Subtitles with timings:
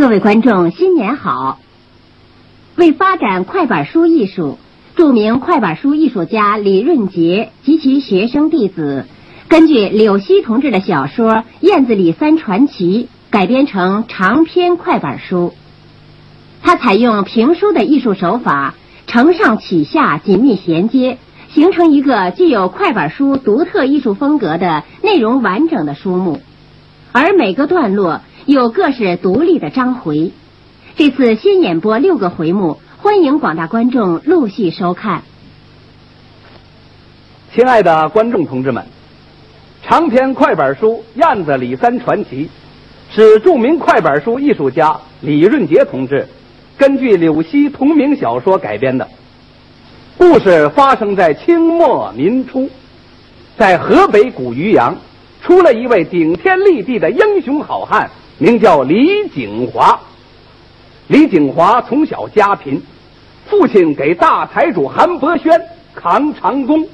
[0.00, 1.58] 各位观众，新年好！
[2.74, 4.56] 为发展快板书艺术，
[4.96, 9.04] 著名快板书艺术家李润杰及其学生弟子，
[9.46, 15.52] 根据柳溪同志的小说《燕子李三传奇》改编成长篇快板书。
[16.62, 18.76] 他采用评书的艺术手法，
[19.06, 21.18] 承上启下，紧密衔接，
[21.50, 26.40] 形成一个具有快板书独特艺术风格的内容完整的书目，
[27.12, 28.22] 而每个段落。
[28.50, 30.32] 有各是独立的章回，
[30.96, 35.22] 这次新演播六个回目，欢迎广大观众陆续收看。
[37.54, 38.84] 亲爱的观众同志们，
[39.84, 42.50] 长篇快板书《燕子李三传奇》
[43.14, 46.26] 是著名快板书艺术家李润杰同志
[46.76, 49.06] 根据柳溪同名小说改编的。
[50.18, 52.68] 故事发生在清末民初，
[53.56, 54.96] 在河北古渔阳，
[55.40, 58.10] 出了一位顶天立地的英雄好汉。
[58.40, 60.00] 名叫李景华。
[61.08, 62.80] 李景华从小家贫，
[63.46, 65.60] 父亲给大财主韩伯轩
[65.94, 66.88] 扛长工，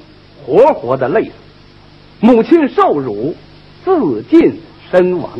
[0.44, 1.30] 活活的累死；
[2.19, 3.33] 母亲受辱，
[3.84, 5.30] 自尽身亡。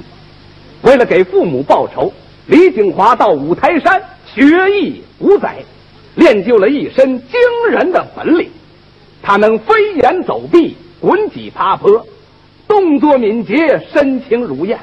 [0.83, 2.13] 为了给父母报仇，
[2.47, 4.01] 李景华到五台山
[4.33, 5.57] 学艺五载，
[6.15, 8.49] 练就了一身惊人的本领。
[9.25, 12.07] 他能飞檐走壁、滚几爬坡，
[12.69, 14.79] 动作敏捷，身轻如燕。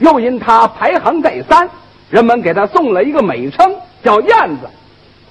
[0.00, 1.70] 又因他排行在三，
[2.10, 4.68] 人们给他送了一个美称，叫燕子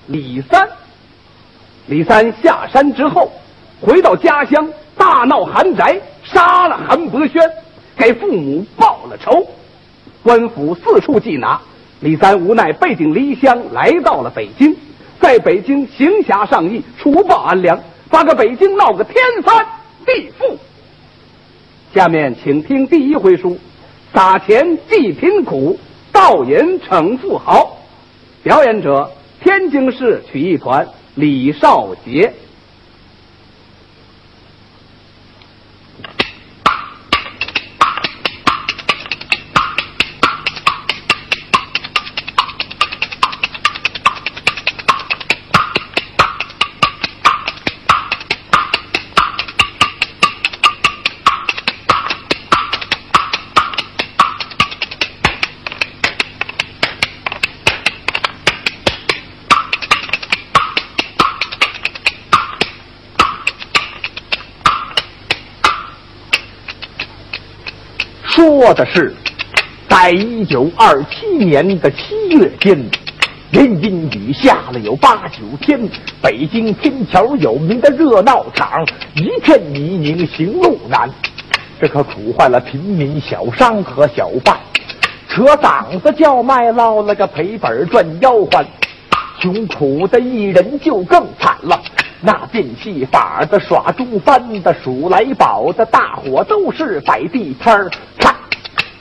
[0.07, 0.67] 李三。
[1.87, 3.31] 李三下山之后，
[3.81, 7.41] 回到家乡，大闹韩宅，杀了韩伯轩，
[7.97, 9.45] 给父母报了仇。
[10.21, 11.59] 官府四处缉拿，
[12.01, 14.75] 李三无奈背井离乡，来到了北京，
[15.19, 19.65] 在北京行侠仗义，除暴安良，把个北京闹个天翻
[20.05, 20.55] 地覆。
[21.91, 23.57] 下面请听第一回书。
[24.13, 25.79] 撒钱济贫苦，
[26.11, 27.77] 盗银惩富豪。
[28.41, 32.33] 表演者：天津市曲艺团李少杰。
[68.29, 69.11] 说的是，
[69.89, 72.79] 在一九二七年的七月间，
[73.51, 75.79] 连阴雨下了有八九天，
[76.21, 78.85] 北京天桥有名的热闹场
[79.15, 81.09] 一片泥泞，行路难。
[81.81, 84.55] 这可苦坏了平民小商和小贩，
[85.27, 88.63] 扯嗓子叫卖捞了个赔本赚吆喝，
[89.41, 91.81] 穷苦的艺人就更惨了。
[92.21, 97.89] 那变戏法的、耍中翻的、数来宝的，大伙都是摆地摊儿。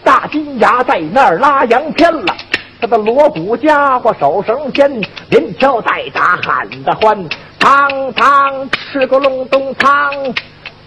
[0.09, 2.35] 大金牙在那儿拉洋片了，
[2.81, 4.91] 他的锣鼓家伙手绳牵，
[5.29, 7.29] 连敲带打喊得欢。
[7.59, 10.11] 汤汤吃个隆咚汤，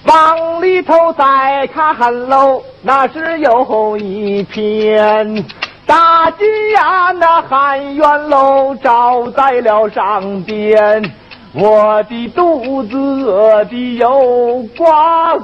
[0.05, 5.45] 往里头再看喽，那是有一片
[5.85, 11.13] 大金牙那喊冤喽，照在了上边。
[11.53, 14.85] 我的肚子饿的有呱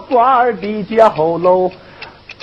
[0.10, 0.18] 呱
[0.60, 1.70] 的叫喽，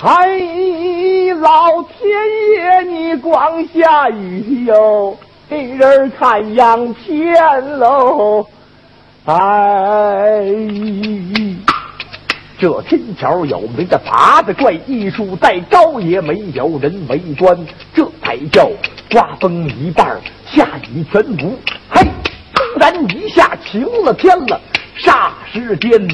[0.01, 2.11] 哎，老天
[2.53, 5.17] 爷你光下雨哟，
[5.49, 7.33] 给人看洋片
[7.79, 8.45] 喽，
[9.23, 10.43] 哎，
[12.59, 17.57] 这天桥有名的八子怪艺术，再高也没有人围观，
[17.93, 18.69] 这才叫
[19.09, 21.57] 刮风一半，下雨全无，
[21.89, 22.05] 嘿。
[22.53, 24.59] 突然一下晴了天了，
[24.97, 26.07] 霎时间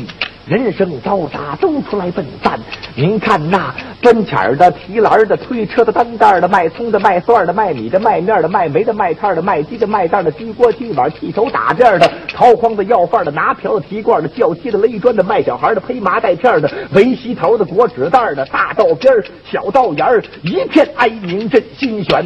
[0.52, 2.60] 人声嘈杂，都出来奔散。
[2.94, 19.14] 您看那端钱的、提篮的、推车的、担袋的、卖葱的、卖蒜的、卖米的、卖面的、卖煤的、卖炭的、卖鸡的、卖蛋的、鸡锅提碗、剃头打辫的、掏筐的、要饭的、拿瓢的、提罐的、叫鸡的、勒砖的、卖小孩的、披麻袋片的、围西头的、裹纸袋的、大道边
[19.50, 22.26] 小道沿儿，一片哀鸣震心弦。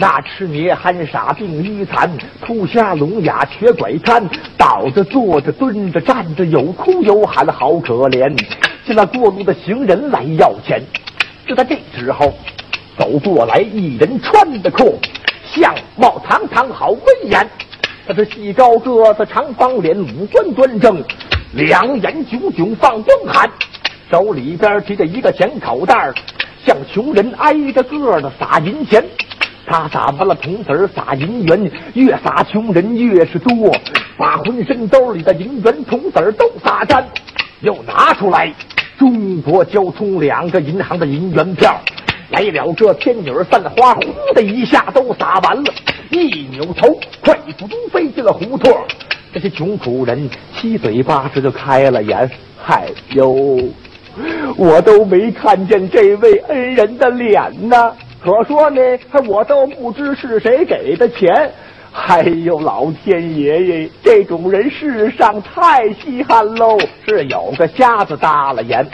[0.00, 2.08] 那痴捏憨傻病愚残，
[2.40, 4.24] 秃瞎聋哑瘸拐瘫，
[4.56, 8.32] 倒着坐着蹲着站着，有哭有喊，好可怜。
[8.86, 10.80] 见那过路的行人来要钱，
[11.48, 12.32] 就在这时候，
[12.96, 15.00] 走过来一人，穿的裤，
[15.44, 17.44] 相貌堂堂，好威严。
[18.06, 21.02] 他是细高个子，长方脸，五官端正，
[21.54, 23.50] 两眼炯炯放光寒，
[24.08, 26.12] 手里边提着一个钱口袋
[26.64, 29.04] 像穷人挨着个的撒银钱。
[29.68, 33.70] 他撒完了铜子儿，撒银元，越撒穷人越是多，
[34.16, 37.06] 把浑身兜里的银元铜子儿都撒干，
[37.60, 38.50] 又拿出来
[38.98, 41.78] 中国交通两个银行的银元票，
[42.30, 45.70] 来了这天女散花，呼的一下都撒完了，
[46.08, 48.72] 一扭头，快步都飞进了胡同。
[49.34, 53.58] 这些穷苦人七嘴八舌就开了眼，嗨哟，
[54.56, 57.92] 我都没看见这位恩人的脸呢。
[58.22, 58.80] 可说呢，
[59.26, 61.50] 我都不知是谁给的钱。
[61.92, 66.78] 哎呦，老天爷爷，这种人世上太稀罕喽！
[67.06, 68.86] 是有个瞎子搭了眼，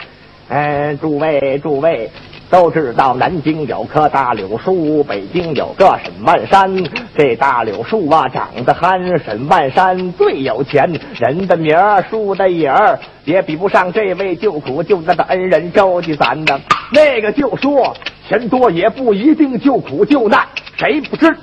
[0.49, 2.09] 嗯，诸位诸位。
[2.47, 6.71] 都知道南京有棵大柳树，北京有个沈万山。
[7.17, 10.87] 这大柳树啊，长得憨；沈万山最有钱，
[11.19, 16.61] 人的名儿，树的影儿，也比不上这位救苦救难的恩人周济咱的。
[16.91, 21.35] 那个就说钱多也不一定救苦救难，谁不知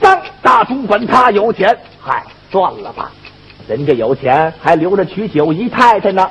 [0.00, 1.76] 张大总管他有钱？
[2.00, 3.10] 嗨，算了吧，
[3.66, 6.28] 人家有钱还留着娶九姨太太呢，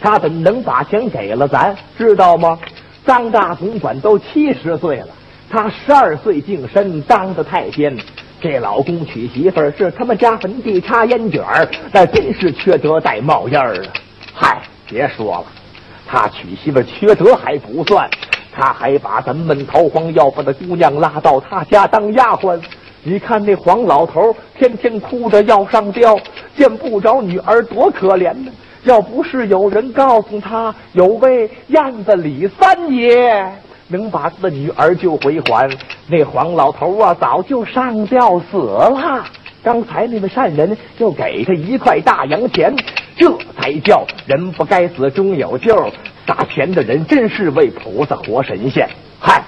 [0.00, 1.76] 他怎能把钱给了咱？
[1.96, 2.58] 知道吗？
[3.04, 5.08] 张大总管都七十岁了，
[5.50, 7.96] 他十二岁净身当的太监。
[8.40, 13.88] 这老公娶媳妇儿是他们家坟地插烟卷儿，那真是缺德带冒烟儿啊！
[14.32, 15.44] 嗨，别说了，
[16.06, 18.08] 他娶媳妇儿缺德还不算，
[18.58, 22.60] 他还把咱们逃荒要饭的姑娘拉到他家当丫鬟。
[23.04, 26.18] 你看那黄老头天天哭着要上吊，
[26.56, 28.50] 见不着女儿多可怜呢。
[28.82, 33.48] 要不是有人告诉他有位燕子李三爷
[33.86, 35.70] 能把他的女儿救回还，
[36.08, 39.24] 那黄老头啊早就上吊死了。
[39.62, 42.74] 刚才那位善人就给他一块大洋钱，
[43.16, 45.88] 这才叫人不该死终有救。
[46.28, 48.86] 打钱的人真是为菩萨活神仙。
[49.18, 49.42] 嗨，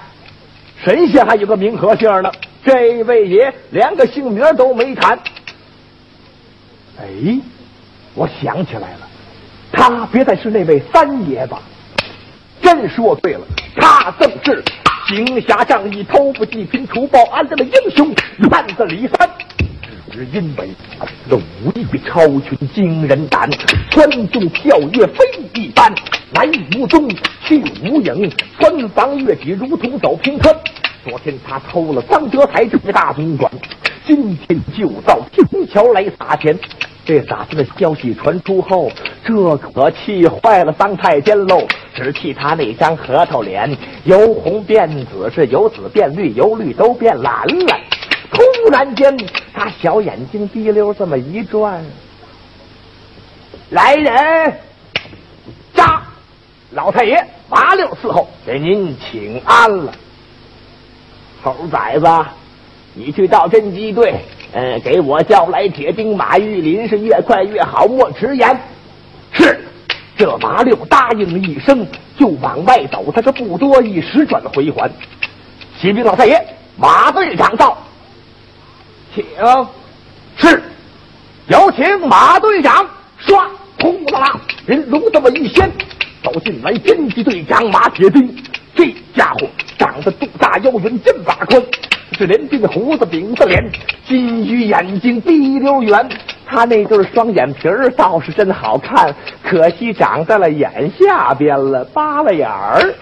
[0.83, 2.31] 神仙还有个名和姓呢，
[2.65, 5.15] 这位爷连个姓名都没谈。
[6.99, 7.05] 哎，
[8.15, 9.07] 我想起来了。
[9.71, 11.61] 他别再是那位三爷吧？
[12.63, 13.41] 真说对了，
[13.75, 14.63] 他正是
[15.07, 18.11] 行侠仗义、偷不济贫、除暴安良的英雄
[18.49, 19.29] 汉子李三。
[20.11, 20.71] 只因为
[21.29, 23.47] 的武艺超群、惊人胆，
[23.91, 25.23] 穿中跳跃非
[25.53, 25.93] 一般，
[26.33, 27.09] 来无踪，
[27.43, 30.55] 去无影，穿房越脊如同走平川。
[31.03, 33.51] 昨天他偷了张德才这大总管，
[34.05, 36.57] 今天就到平桥来撒钱。
[37.03, 38.89] 这撒钱的消息传出后，
[39.25, 41.67] 这可气坏了桑太监喽！
[41.95, 43.75] 只气他那张核桃脸
[44.05, 47.75] 由红变紫，是由紫变绿，由绿都变蓝了。
[48.31, 49.17] 突然间，
[49.51, 51.83] 他小眼睛滴溜这么一转，
[53.71, 54.53] 来人，
[56.71, 59.91] 老太爷麻溜伺候，给您请安了。
[61.43, 62.07] 猴崽子，
[62.93, 64.15] 你去到侦缉队。
[64.53, 68.61] 呃，给我叫来铁兵马玉林，是越快越好，莫迟延。
[69.31, 69.65] 是，
[70.17, 71.87] 这麻六答应一声，
[72.17, 73.09] 就往外走。
[73.13, 74.91] 他是不多一时转回环。
[75.79, 76.45] 启禀老太爷，
[76.77, 77.77] 马队长到，
[79.15, 79.25] 请。
[80.35, 80.61] 是，
[81.47, 82.85] 有请马队长。
[83.25, 83.41] 唰，
[83.79, 85.71] 呼啦啦，人龙这么一掀，
[86.31, 88.33] 走进来侦缉队长马铁兵。
[88.73, 91.61] 这家伙长得肚大腰圆，肩膀宽。
[92.17, 93.61] 是连鬓胡子，饼子脸，
[94.07, 96.07] 金鱼眼睛，滴溜圆。
[96.45, 102.93] 他那对双眼皮儿倒是真好看，可惜长在了眼下边了，扒了眼儿。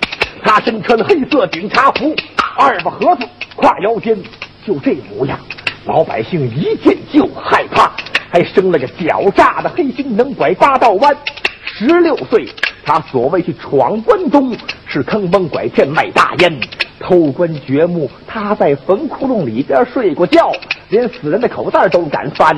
[0.41, 2.15] 他身穿黑色警察服，
[2.57, 4.17] 二把盒子挎腰间，
[4.65, 5.37] 就这模样，
[5.85, 7.91] 老百姓一见就害怕。
[8.31, 11.15] 还生了个狡诈的黑心，能拐八道弯。
[11.65, 12.47] 十六岁，
[12.89, 14.51] 他所谓去闯关东，
[14.87, 16.59] 是坑蒙拐骗卖大烟。
[16.99, 20.51] 偷关掘墓，他在坟窟窿里边睡过觉，
[20.89, 22.57] 连死人的口袋都敢翻。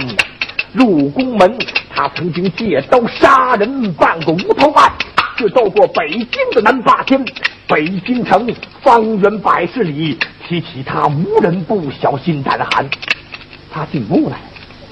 [0.71, 1.59] 入宫门，
[1.93, 4.89] 他曾经借刀杀人，办过无头案，
[5.37, 7.21] 是斗过北京的南霸天。
[7.67, 8.47] 北京城
[8.81, 12.89] 方圆百十里，提起他无人不小心胆寒。
[13.69, 14.37] 他进屋来，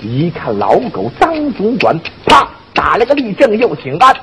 [0.01, 4.13] 一看老狗张总管，啪打了个立正，又请安。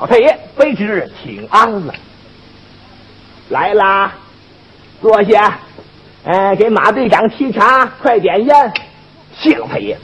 [0.00, 1.94] 老太爷，卑职请安了。
[3.50, 4.10] 来啦。
[5.02, 5.58] 坐下，
[6.24, 8.72] 呃，给马队长沏茶，快点烟。
[9.36, 9.98] 谢老太爷，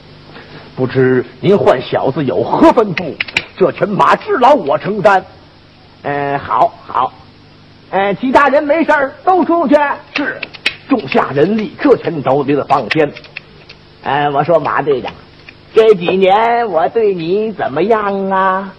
[0.75, 3.11] 不知您唤小子有何吩咐？
[3.57, 5.25] 这群马之劳我承担。
[6.03, 7.11] 嗯，好，好。
[7.89, 9.75] 呃，其他人没事儿都出去。
[10.15, 10.39] 是，
[10.87, 13.11] 众下人立刻全都离了房间。
[14.03, 15.11] 呃，我说马队长，
[15.73, 18.71] 这几年我对你怎么样啊？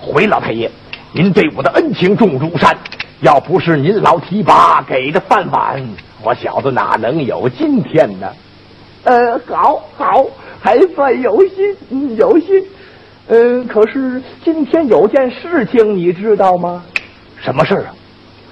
[0.00, 0.70] 回老太爷，
[1.12, 2.76] 您对我的恩情重如山。
[3.20, 5.82] 要不是您老提拔给的饭碗，
[6.22, 8.28] 我小子哪能有今天呢？
[9.04, 10.24] 呃，好，好，
[10.60, 12.64] 还算有心，嗯，有心。
[13.26, 16.84] 嗯，可是今天有件事情，你知道吗？
[17.42, 17.94] 什么事啊？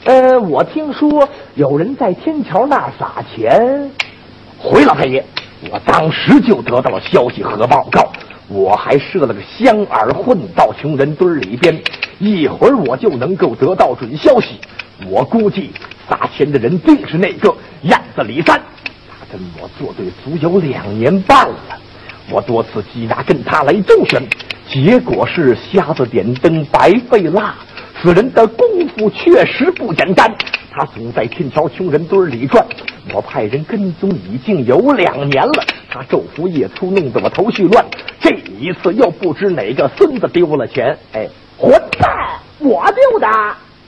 [0.04, 3.90] 呃，我听说有人在天桥那儿撒钱。
[4.58, 5.24] 回老太爷，
[5.70, 8.12] 我当时就得到了消息和报告，
[8.48, 11.82] 我还设了个香饵混到穷人堆里边，
[12.18, 14.60] 一会儿我就能够得到准消息。
[15.08, 15.70] 我估计
[16.08, 18.60] 撒钱的人定是那个燕子李三，
[19.08, 21.56] 他跟我作对足有两年半了。
[22.30, 24.22] 我多次缉拿跟他来周旋。
[24.68, 27.54] 结果是瞎子点灯，白费蜡。
[28.02, 30.32] 此人的功夫确实不简单，
[30.76, 32.62] 他总在天桥穷人堆里转。
[33.14, 37.82] 我派人跟踪已经有两年了，他昼伏夜出，弄得我头绪乱。
[38.20, 38.28] 这
[38.60, 42.38] 一次又不知哪个孙子丢了钱，哎，混蛋！
[42.58, 43.26] 我丢的，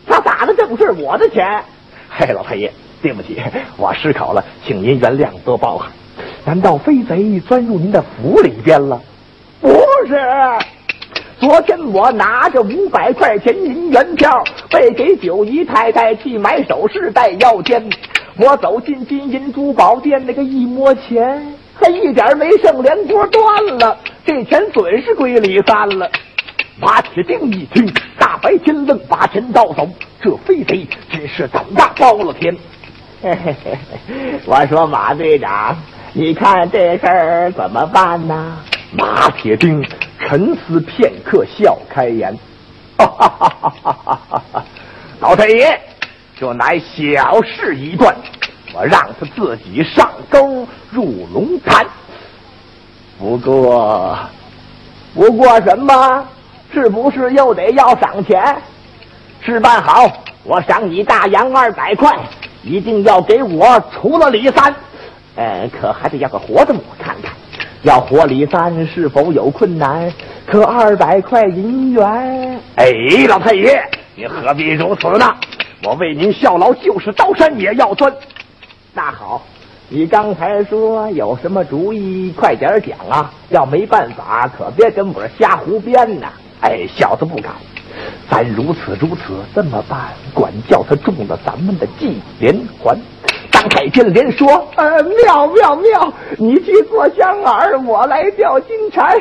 [0.07, 1.62] 他打的正是我的钱。
[2.09, 3.38] 嘿，老太爷，对不起，
[3.76, 5.90] 我失口了，请您原谅多包涵。
[6.47, 8.99] 难道飞贼钻入您的府里边了？
[9.61, 9.68] 不
[10.07, 10.18] 是，
[11.40, 17.88] 昨天我拿着五百块钱银元票，被给九姨太太去买首饰戴腰间。
[18.37, 23.97] 我走进金银珠宝店，那个一摸钱，还一点没剩，连锅断了。
[24.26, 26.11] 这钱准是归李三了。
[26.80, 29.88] 马铁定一听，大白天愣把钱盗走，
[30.21, 32.57] 这飞贼真是胆大包了天。
[33.23, 33.78] 嘿嘿嘿，
[34.45, 35.76] 我说马队长，
[36.12, 38.59] 你看这事儿怎么办呢？
[38.92, 39.85] 马铁钉
[40.28, 42.37] 沉思片刻，笑开颜
[42.99, 44.64] ：“哈哈哈哈哈哈！
[45.20, 45.80] 老太爷，
[46.38, 48.14] 这乃小事一桩，
[48.75, 51.87] 我让他自己上钩入龙潭。
[53.18, 54.18] 不过，
[55.14, 56.28] 不过什么？
[56.75, 58.54] 是不是又得要赏钱？
[59.40, 60.12] 事办好，
[60.44, 62.14] 我赏你大洋二百块，
[62.62, 64.75] 一定要给我除了李三。
[65.37, 67.27] 呃，可还得要个活的，我看看。”
[67.82, 70.12] 要活李三是否有困难？
[70.47, 72.90] 可二百块银元，哎，
[73.28, 73.80] 老太爷，
[74.16, 75.35] 你何必如此呢？
[75.85, 78.12] 我为您效劳，就是刀山也要钻。
[78.92, 79.47] 那好，
[79.88, 83.32] 你刚才说有什么主意，快点讲啊！
[83.50, 86.26] 要没办法，可别跟我瞎胡编呐！
[86.62, 87.52] 哎，小子不敢。
[88.28, 90.08] 咱如此如此，这么办？
[90.35, 92.99] 管教他中了咱们的计连环。
[93.68, 96.12] 张太监连说：“呃，妙妙妙！
[96.38, 99.20] 你去做香饵，我来钓金蝉。”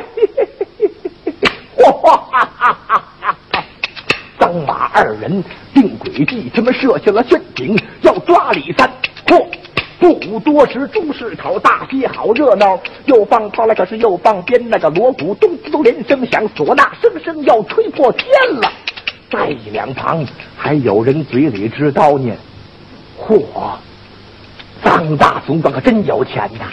[1.76, 3.04] 哈哈哈哈
[3.52, 3.64] 哈！
[4.38, 8.90] 张马二人定诡计，他们设下了陷阱，要抓李三。
[9.26, 9.46] 嚯！
[10.00, 18.28] 不多时，中市口大街好热闹，又放炮了，可是又放鞭，那个锣鼓咚咚连声响，唢呐声声要吹破天
[18.60, 18.72] 了。
[19.30, 20.24] 在两旁
[20.56, 22.38] 还有人嘴里直叨念
[23.20, 23.42] ：“嚯！”
[24.82, 26.66] 张大总管可真有钱呐！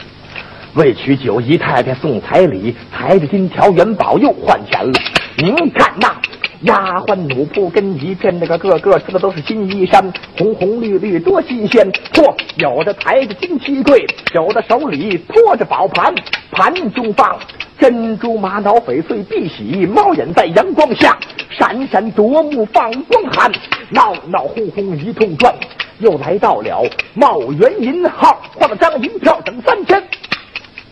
[0.76, 4.94] 为娶九姨太太送彩礼，抬着金条元宝又换钱了。
[5.38, 6.14] 您看那
[6.62, 10.04] 丫鬟奴仆跟一片，那个个个穿的都是新衣衫，
[10.38, 11.90] 红红绿绿多新鲜。
[12.14, 16.14] 嚯，有的抬着金漆柜，有的手里托着宝盘，
[16.52, 17.38] 盘中放
[17.80, 21.18] 珍珠玛瑙翡翠碧玺，猫眼在阳光下
[21.50, 23.52] 闪闪夺目放光寒，
[23.90, 25.54] 闹闹哄哄一通转。
[26.00, 26.84] 又来到了
[27.14, 30.04] 茂源银号，换了张银票，等三千。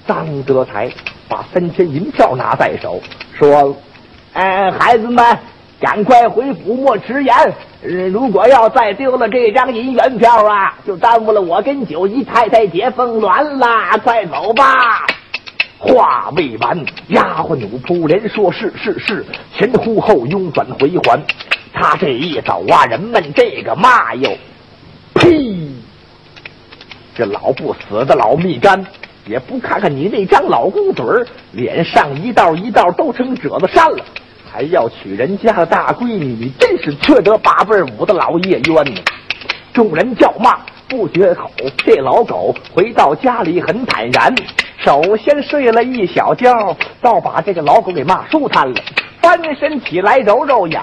[0.07, 0.89] 张德才
[1.27, 3.01] 把三千银票拿在手，
[3.37, 3.75] 说
[4.33, 5.37] ：“哎，孩子们，
[5.79, 7.33] 赶快回府，莫迟延。
[8.11, 13.97] 如果要再丢了这张银元票啊，就耽误了我跟九姨太太结凤鸾了。
[14.03, 15.05] 快走吧！”
[15.79, 16.77] 话未完，
[17.09, 21.21] 丫鬟奴仆连说是是是，前呼后拥转回还。
[21.73, 24.31] 他这一走啊，人们这个骂哟。
[25.13, 25.55] 呸！
[27.15, 28.83] 这老不死的老蜜柑，
[29.25, 34.03] 也不看看你那张老公嘴儿，脸上一道一道都成褶子山了，
[34.51, 39.01] 还要娶人家的大闺女，你真是缺德八辈五的老叶冤呢！
[39.73, 41.51] 众人叫骂不绝口。
[41.77, 44.33] 这老狗回到家里很坦然，
[44.77, 48.81] 首先睡了一小觉，倒把这个老狗给骂舒坦了。
[49.21, 50.81] 翻身起来揉揉眼，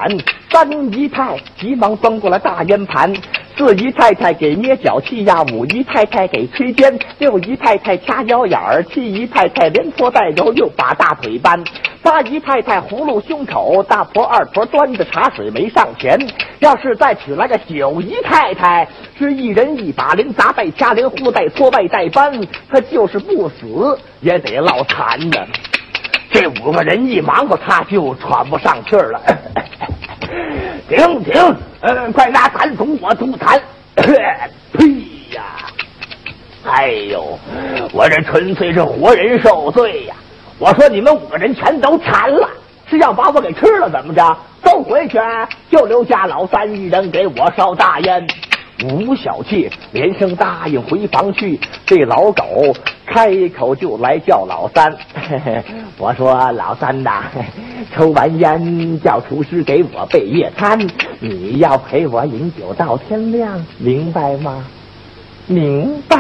[0.51, 3.13] 三姨太急忙端过来大烟盘。
[3.61, 11.63] 四姨太太给捏脚气呀，五姨太太给吹肩，六姨太太掐腰眼儿，七姨太太连搓带揉又把大腿搬，
[12.03, 16.19] 八姨太太葫芦胸口，大婆二婆端着茶水没上前。
[16.61, 18.89] 要是再娶来个九姨太太，
[19.19, 22.33] 是一人一把连砸带掐连呼带搓带带扳，
[22.71, 25.37] 他就是不死也得落残呢。
[26.33, 29.21] 这五个人一忙活，他就喘不上气儿了。
[30.89, 33.61] 停停，嗯，快拿痰桶，我吐痰。
[33.97, 34.85] 呸
[35.35, 35.43] 呀！
[36.65, 37.39] 哎呦，
[37.93, 40.15] 我这纯粹是活人受罪呀！
[40.59, 42.49] 我说你们五个人全都馋了，
[42.89, 44.37] 是要把我给吃了怎么着？
[44.63, 45.19] 都回去，
[45.71, 48.27] 就留下老三一人给我烧大烟。
[48.85, 51.59] 吴小妾连声答应回房去。
[51.85, 52.75] 这老狗
[53.07, 54.93] 开口就来叫老三。
[55.99, 57.25] 我说老三呐，
[57.95, 60.79] 抽完烟叫厨师给我备夜餐，
[61.21, 64.65] 你要陪我饮酒到天亮，明白吗？
[65.47, 66.17] 明白。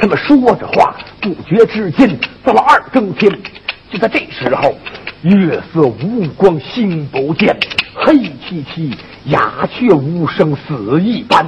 [0.00, 2.08] 他们说着话，不觉之间
[2.44, 3.32] 到了二更天。
[3.90, 4.74] 就在这时候，
[5.22, 7.56] 月色无光，星不见，
[7.94, 8.94] 黑漆漆，
[9.26, 11.46] 鸦雀无声，死一般。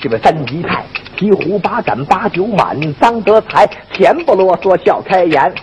[0.00, 0.84] 这位三姨太
[1.16, 5.54] 提壶把盏把酒满，张德才恬不啰嗦笑开颜。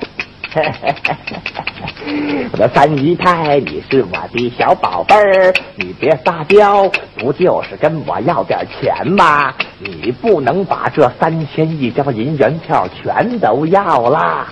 [2.51, 9.53] 我的三姨太，你是我的小宝贝儿，你别撒娇，不就是跟我要点钱吗？
[9.79, 14.47] 你不能把这三千一张银元票全都要啦！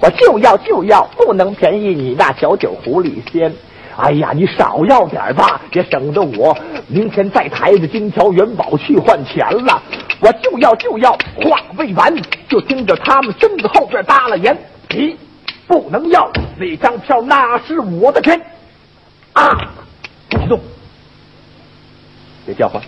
[0.00, 3.52] 我就要就要，不能便宜你那小酒狐狸仙。
[4.02, 6.56] 哎呀，你少要点吧，也省得我
[6.88, 9.82] 明天再抬着金条元宝去换钱了。
[10.20, 12.14] 我就要就要，话未完，
[12.48, 14.56] 就听着他们身子后边搭了言
[14.88, 15.16] ：“你
[15.66, 18.40] 不能要那张票，那是我的钱
[19.34, 19.70] 啊！”
[20.30, 20.58] 不许动，
[22.46, 22.82] 别叫唤，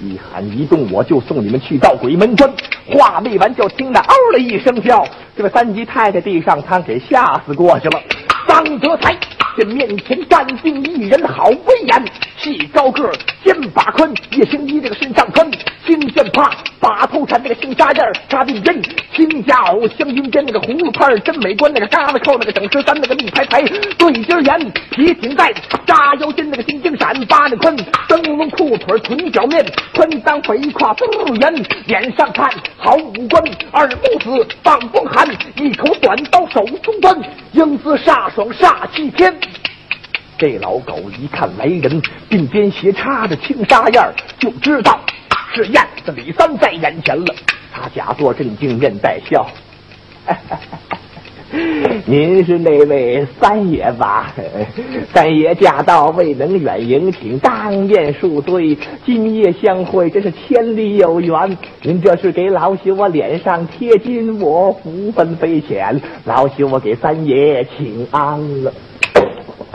[0.00, 2.52] 一喊一动，我就送你们去到鬼门关。
[2.90, 5.06] 话未完，就听那嗷的一声叫，
[5.36, 8.00] 这位三姨太太地上瘫，给吓死过去了。
[8.48, 9.16] 张德才。
[9.56, 12.04] 这面前站定一人，好威严，
[12.38, 13.12] 细高个，
[13.44, 15.50] 肩膀宽，一身衣这个身上穿，
[15.86, 18.80] 金线帕，把头缠那个青纱燕扎鬓针，
[19.14, 23.62] 青夹袄，镶银边那个葫芦拍真美观，那个嘎子扣那个整十三，那个立排排
[23.98, 25.52] 对襟沿，皮挺带，
[25.84, 27.76] 扎腰间那个金睛闪，八那宽，
[28.08, 31.54] 灯笼裤腿臀脚面，宽裆肥胯肚圆，
[31.86, 32.48] 脸上看
[32.78, 37.16] 好五官，耳目子放风寒，一口短刀手中端，
[37.52, 39.34] 英姿飒爽煞气天。
[40.38, 45.00] 这老狗一看来人，鬓边斜插着青纱燕就知道
[45.54, 47.34] 是燕子李三在眼前了。
[47.72, 49.46] 他假作镇静，面带笑：
[52.06, 54.32] “您是那位三爷吧？
[55.12, 58.76] 三爷驾到，未能远迎，请当面恕罪。
[59.04, 61.56] 今夜相会，真是千里有缘。
[61.82, 68.72] 您这是给老朽我脸上贴金，我福分非浅，老朽我给三爷请安了。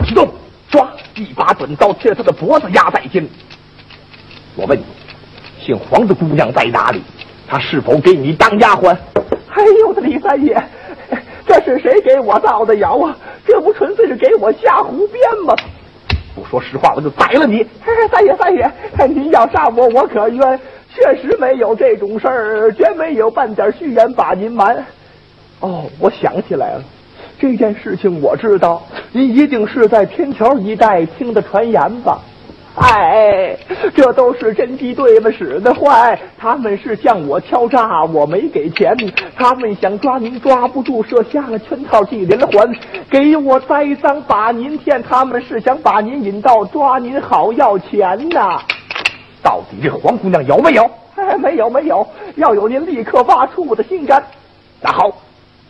[0.05, 0.27] 启动。”
[0.69, 0.85] 唰！
[1.15, 3.25] 一把短刀切他的脖子压在肩。
[4.55, 4.83] 我问你，
[5.67, 7.03] 姓黄的姑娘在哪里？
[7.45, 8.95] 她是否给你当丫鬟？
[9.49, 10.55] 哎呦，我的李三爷，
[11.45, 13.13] 这是谁给我造的谣啊？
[13.45, 15.53] 这不纯粹是给我瞎胡编吗？
[16.33, 17.67] 不说实话，我就宰了你！
[18.09, 18.71] 三爷，三爷，
[19.07, 20.59] 您要杀我，我可冤。
[20.95, 24.85] 确实没有这种事儿，绝没有半点虚言把您瞒。
[25.59, 26.83] 哦，我想起来了。
[27.37, 32.21] 这件事情我知道，您一定是在天桥一带听的传言吧？
[32.77, 33.57] 哎，
[33.95, 38.95] 这都是侦缉队们使的坏，他们是向我敲诈，我没给钱，
[39.35, 42.71] 他们想抓您抓不住，设下了圈套，系连环，
[43.09, 48.61] 给我栽赃，把您骗，他们是想把您引到抓您好要钱呐。
[49.41, 50.89] 到底这黄姑娘有没有？
[51.15, 54.23] 哎， 没有没有，要有您立刻挖出我的心肝。
[54.81, 55.11] 那好。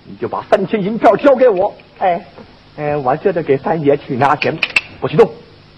[0.09, 2.25] 你就把三千银票交给我，哎，
[2.77, 4.57] 哎，我这就给三爷去拿钱，
[5.01, 5.29] 不许动，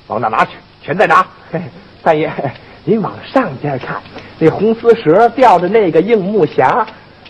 [0.06, 0.52] 往那拿去？
[0.82, 1.26] 全在哪？
[2.04, 2.32] 三爷，
[2.86, 4.02] 您往上边看，
[4.40, 6.86] 那红丝蛇吊着那个硬木匣，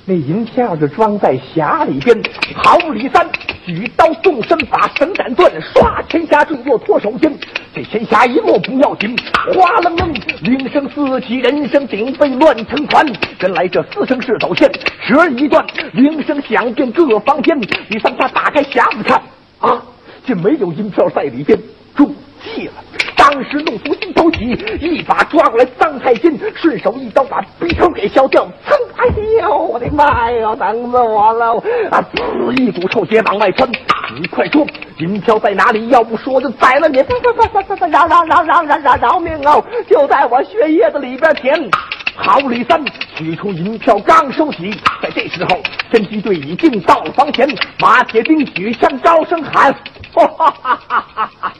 [0.05, 2.15] 那银票就装在匣里边。
[2.55, 3.27] 好，李三。
[3.65, 7.31] 举刀纵身把绳斩断，唰，钱匣坠落脱手间。
[7.71, 9.15] 这钱匣一落不要紧，
[9.53, 13.05] 哗楞楞，铃声四起，人声鼎沸乱成团。
[13.41, 14.67] 原来这四声是走线，
[15.01, 17.59] 蛇一断，铃声响遍各房间。
[17.89, 19.21] 李三他打开匣子看，
[19.59, 19.79] 啊，
[20.25, 21.59] 竟没有银票在里边，
[21.95, 22.73] 中气了。
[23.15, 28.47] 当时怒出心头起，一把抓过来张太监，顺手一刀把鼻头给削掉。
[28.67, 28.75] 噌！
[28.95, 29.05] 哎
[29.41, 31.55] 呦，我的妈呀，疼死我了！
[31.91, 33.69] 啊，滋，一股臭血往外窜。
[34.19, 34.65] 你快说，
[34.97, 35.87] 银票在哪里？
[35.89, 36.97] 要不说，就宰了你！
[36.97, 39.63] 饶饶饶饶饶饶饶命哦！
[39.87, 41.69] 就在我血液的里边填。
[42.15, 42.83] 好，李三
[43.15, 44.71] 取出银票，刚收起，
[45.01, 47.47] 在这时候，侦缉队已经到了房前。
[47.79, 49.73] 马铁兵举枪，高声喊
[50.13, 51.53] ：“哈哈哈哈哈哈！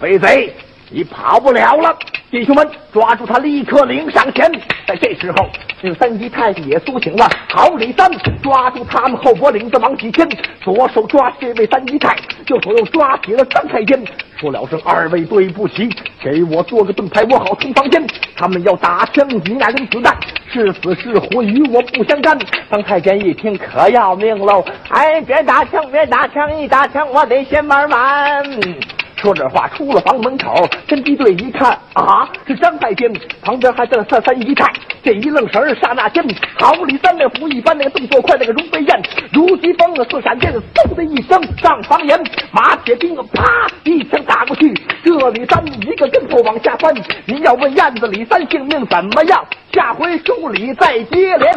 [0.00, 0.54] 飞贼！”
[0.90, 1.94] 你跑不了了，
[2.30, 4.50] 弟兄们，抓住他，立刻领上前。
[4.86, 5.46] 在这时候，
[5.82, 7.28] 这三姨太太也苏醒了。
[7.50, 8.10] 好，李三
[8.42, 10.26] 抓住他们后脖领子往起牵，
[10.62, 14.02] 左手抓这位三姨太，右手又抓起了张太监，
[14.38, 15.90] 说了声二位对不起，
[16.22, 18.02] 给我做个盾牌，我好冲房间。
[18.34, 20.16] 他们要打枪，你那扔子弹，
[20.50, 22.38] 是死是活与我不相干。
[22.70, 24.64] 张太监一听可要命喽！
[24.88, 28.97] 哎，别打枪，别打枪，一打枪我得先玩完。
[29.20, 34.72] 说这话出了房门口，跟敌对一看啊，是张太监，旁边还站三三姨太。
[35.02, 36.24] 这一愣神儿，刹那间，
[36.58, 39.02] 好李三那虎一般，那个动作快，那个如飞燕，
[39.32, 42.18] 如疾风，似闪电，嗖的一声上房檐，
[42.52, 44.72] 马铁钉啪一枪打过去，
[45.04, 46.94] 这李三一个跟头往下翻。
[47.26, 51.48] 您要问燕子李三性命怎么样，下回书里再接连。